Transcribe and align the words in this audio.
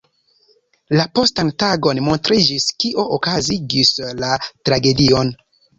La 0.99 1.05
postan 1.19 1.51
tagon 1.65 2.01
montriĝis, 2.09 2.67
kio 2.85 3.07
okazigis 3.19 3.97
la 4.25 4.37
tragedion. 4.53 5.37